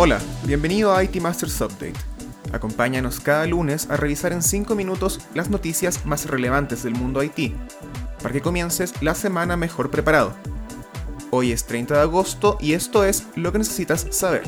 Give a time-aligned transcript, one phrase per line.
[0.00, 1.94] Hola, bienvenido a IT Masters Update.
[2.52, 7.52] Acompáñanos cada lunes a revisar en 5 minutos las noticias más relevantes del mundo IT,
[8.22, 10.36] para que comiences la semana mejor preparado.
[11.32, 14.44] Hoy es 30 de agosto y esto es lo que necesitas saber.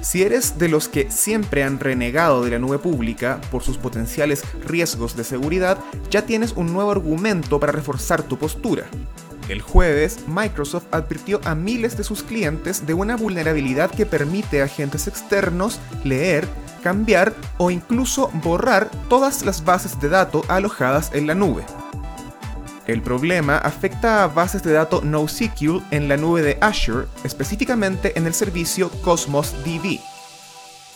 [0.00, 4.42] Si eres de los que siempre han renegado de la nube pública por sus potenciales
[4.64, 5.78] riesgos de seguridad,
[6.10, 8.86] ya tienes un nuevo argumento para reforzar tu postura.
[9.48, 14.64] El jueves, Microsoft advirtió a miles de sus clientes de una vulnerabilidad que permite a
[14.64, 16.48] agentes externos leer,
[16.82, 21.64] cambiar o incluso borrar todas las bases de datos alojadas en la nube.
[22.86, 28.26] El problema afecta a bases de datos NoSQL en la nube de Azure, específicamente en
[28.26, 30.00] el servicio Cosmos DB.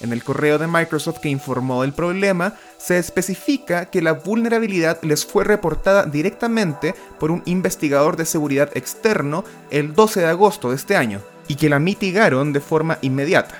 [0.00, 5.26] En el correo de Microsoft que informó del problema, se especifica que la vulnerabilidad les
[5.26, 10.96] fue reportada directamente por un investigador de seguridad externo el 12 de agosto de este
[10.96, 13.56] año, y que la mitigaron de forma inmediata.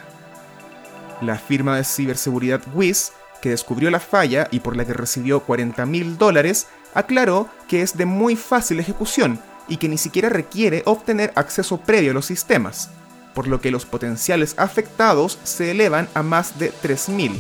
[1.21, 3.13] La firma de ciberseguridad Wiz,
[3.43, 7.97] que descubrió la falla y por la que recibió 40 mil dólares, aclaró que es
[7.97, 12.91] de muy fácil ejecución y que ni siquiera requiere obtener acceso previo a los sistemas,
[13.39, 17.37] por lo que los potenciales afectados se elevan a más de 3.000.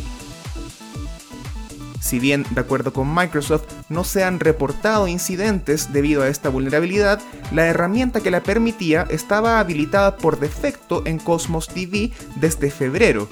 [2.01, 7.21] Si bien, de acuerdo con Microsoft, no se han reportado incidentes debido a esta vulnerabilidad,
[7.51, 13.29] la herramienta que la permitía estaba habilitada por defecto en Cosmos DB desde febrero,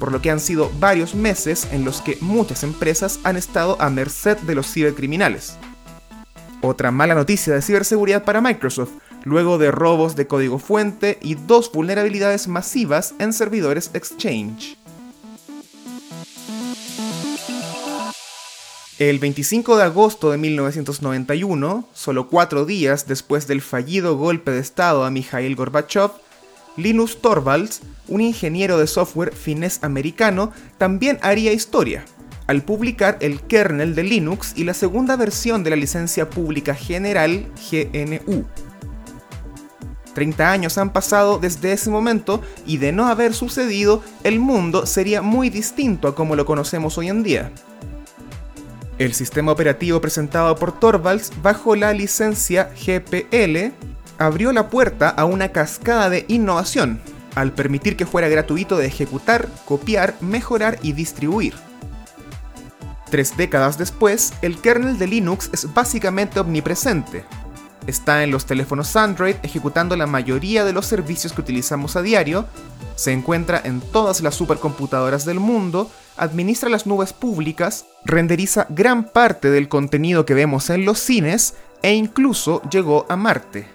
[0.00, 3.90] por lo que han sido varios meses en los que muchas empresas han estado a
[3.90, 5.58] merced de los cibercriminales.
[6.62, 8.92] Otra mala noticia de ciberseguridad para Microsoft,
[9.26, 14.78] luego de robos de código fuente y dos vulnerabilidades masivas en servidores Exchange.
[19.00, 25.04] El 25 de agosto de 1991, solo cuatro días después del fallido golpe de Estado
[25.04, 26.12] a Mikhail Gorbachev,
[26.76, 32.04] Linus Torvalds, un ingeniero de software finés americano, también haría historia,
[32.46, 37.44] al publicar el kernel de Linux y la segunda versión de la licencia pública general
[37.72, 38.46] GNU.
[40.16, 45.20] 30 años han pasado desde ese momento y de no haber sucedido, el mundo sería
[45.20, 47.52] muy distinto a como lo conocemos hoy en día.
[48.96, 53.74] El sistema operativo presentado por Torvalds bajo la licencia GPL
[54.16, 56.98] abrió la puerta a una cascada de innovación,
[57.34, 61.52] al permitir que fuera gratuito de ejecutar, copiar, mejorar y distribuir.
[63.10, 67.26] Tres décadas después, el kernel de Linux es básicamente omnipresente.
[67.86, 72.46] Está en los teléfonos Android ejecutando la mayoría de los servicios que utilizamos a diario,
[72.96, 79.50] se encuentra en todas las supercomputadoras del mundo, administra las nubes públicas, renderiza gran parte
[79.50, 83.68] del contenido que vemos en los cines e incluso llegó a Marte.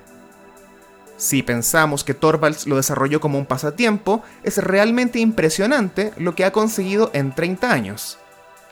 [1.17, 6.51] Si pensamos que Torvalds lo desarrolló como un pasatiempo, es realmente impresionante lo que ha
[6.51, 8.17] conseguido en 30 años.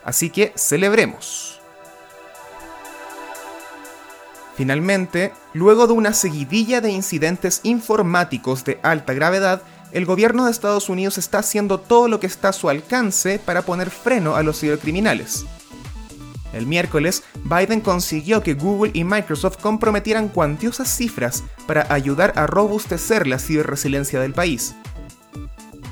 [0.04, 1.59] Así que celebremos.
[4.60, 9.62] Finalmente, luego de una seguidilla de incidentes informáticos de alta gravedad,
[9.94, 13.62] el gobierno de Estados Unidos está haciendo todo lo que está a su alcance para
[13.62, 15.46] poner freno a los cibercriminales.
[16.52, 23.28] El miércoles, Biden consiguió que Google y Microsoft comprometieran cuantiosas cifras para ayudar a robustecer
[23.28, 24.76] la ciberresiliencia del país.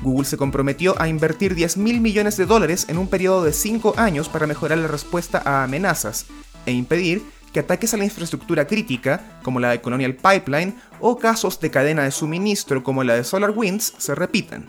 [0.02, 3.94] Google se comprometió a invertir 10 mil millones de dólares en un periodo de 5
[3.96, 6.26] años para mejorar la respuesta a amenazas
[6.66, 11.60] e impedir que ataques a la infraestructura crítica, como la de Colonial Pipeline, o casos
[11.60, 14.66] de cadena de suministro como la de SolarWinds, se repitan.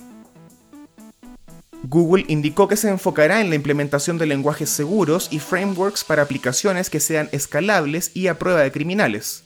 [1.83, 6.89] Google indicó que se enfocará en la implementación de lenguajes seguros y frameworks para aplicaciones
[6.89, 9.43] que sean escalables y a prueba de criminales.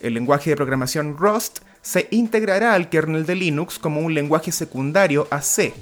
[0.00, 5.26] El lenguaje de programación Rust se integrará al kernel de Linux como un lenguaje secundario
[5.30, 5.74] a C.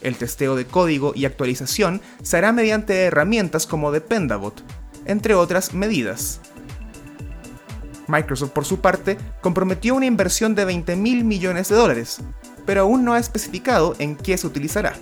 [0.00, 4.62] El testeo de código y actualización se hará mediante herramientas como Dependabot,
[5.06, 6.40] entre otras medidas.
[8.08, 12.20] Microsoft, por su parte, comprometió una inversión de 20 mil millones de dólares,
[12.66, 14.94] pero aún no ha especificado en qué se utilizará.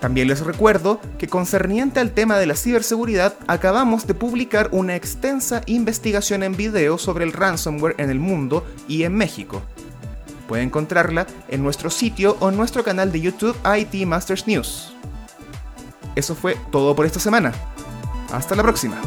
[0.00, 5.62] También les recuerdo que concerniente al tema de la ciberseguridad, acabamos de publicar una extensa
[5.66, 9.62] investigación en video sobre el ransomware en el mundo y en México.
[10.46, 14.95] Puede encontrarla en nuestro sitio o en nuestro canal de YouTube IT Masters News.
[16.16, 17.52] Eso fue todo por esta semana.
[18.32, 19.00] Hasta la próxima.